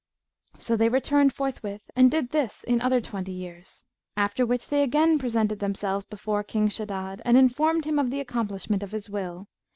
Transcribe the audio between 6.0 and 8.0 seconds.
before King Shaddad and informed him